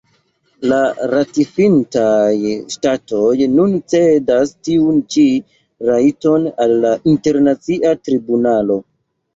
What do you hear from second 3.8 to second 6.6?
cedas tiun ĉi rajton